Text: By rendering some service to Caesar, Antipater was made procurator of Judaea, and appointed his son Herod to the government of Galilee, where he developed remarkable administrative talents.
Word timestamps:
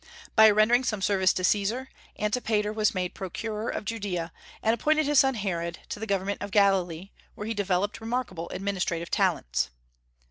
By 0.35 0.49
rendering 0.49 0.83
some 0.83 0.99
service 0.99 1.31
to 1.33 1.43
Caesar, 1.43 1.87
Antipater 2.17 2.73
was 2.73 2.95
made 2.95 3.13
procurator 3.13 3.69
of 3.69 3.85
Judaea, 3.85 4.31
and 4.63 4.73
appointed 4.73 5.05
his 5.05 5.19
son 5.19 5.35
Herod 5.35 5.77
to 5.89 5.99
the 5.99 6.07
government 6.07 6.41
of 6.41 6.49
Galilee, 6.49 7.11
where 7.35 7.45
he 7.45 7.53
developed 7.53 8.01
remarkable 8.01 8.49
administrative 8.49 9.11
talents. 9.11 9.69